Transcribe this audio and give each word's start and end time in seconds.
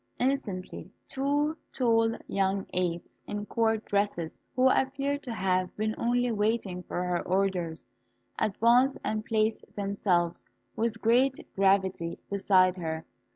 Instantly 0.17 0.89
two 1.07 1.55
tall 1.71 2.17
young 2.27 2.65
apes, 2.73 3.19
in 3.27 3.45
court 3.45 3.85
dresses, 3.85 4.35
who 4.55 4.67
appeared 4.67 5.21
to 5.21 5.31
have 5.31 5.77
been 5.77 5.93
only 5.95 6.31
waiting 6.31 6.81
for 6.81 7.03
her 7.03 7.21
orders, 7.21 7.85
advanced 8.39 8.97
and 9.03 9.23
placed 9.23 9.63
themselves 9.75 10.47
with 10.75 11.03
great 11.03 11.45
gravity 11.53 12.17
beside 12.31 12.77
her. 12.77 13.05